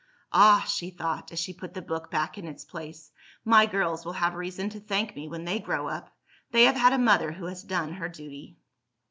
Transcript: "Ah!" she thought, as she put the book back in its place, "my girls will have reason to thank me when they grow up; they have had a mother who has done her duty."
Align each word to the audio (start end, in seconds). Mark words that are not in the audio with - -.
"Ah!" 0.33 0.65
she 0.67 0.89
thought, 0.89 1.31
as 1.31 1.37
she 1.39 1.53
put 1.53 1.75
the 1.75 1.81
book 1.83 2.09
back 2.09 2.35
in 2.35 2.47
its 2.47 2.65
place, 2.65 3.11
"my 3.45 3.67
girls 3.67 4.03
will 4.03 4.13
have 4.13 4.33
reason 4.33 4.67
to 4.67 4.79
thank 4.79 5.15
me 5.15 5.27
when 5.27 5.45
they 5.45 5.59
grow 5.59 5.87
up; 5.87 6.09
they 6.49 6.63
have 6.63 6.75
had 6.75 6.93
a 6.93 6.97
mother 6.97 7.31
who 7.33 7.45
has 7.45 7.61
done 7.61 7.93
her 7.93 8.09
duty." 8.09 8.57